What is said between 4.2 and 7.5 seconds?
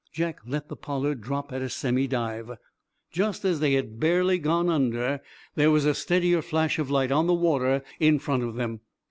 gone under there was a steadier flash of light on the